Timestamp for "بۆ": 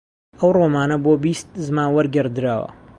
1.03-1.11